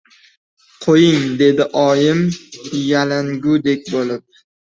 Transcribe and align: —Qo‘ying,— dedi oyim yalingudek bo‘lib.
—Qo‘ying,— 0.85 1.27
dedi 1.41 1.67
oyim 1.83 2.23
yalingudek 2.87 3.87
bo‘lib. 3.97 4.27